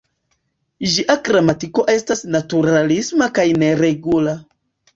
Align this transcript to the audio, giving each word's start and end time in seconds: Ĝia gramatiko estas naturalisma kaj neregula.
Ĝia 0.93 1.15
gramatiko 1.27 1.85
estas 1.97 2.25
naturalisma 2.37 3.31
kaj 3.39 3.47
neregula. 3.67 4.37